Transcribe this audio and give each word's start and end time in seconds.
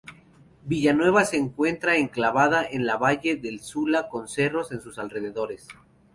Villanueva 0.65 1.25
se 1.25 1.37
encuentra 1.37 1.95
enclavada 1.95 2.65
en 2.67 2.81
el 2.81 2.89
Valle 2.97 3.35
de 3.35 3.59
Sula 3.59 4.09
con 4.09 4.27
cerros 4.27 4.71
en 4.71 4.81
sus 4.81 4.97
alrededores. 4.97 5.67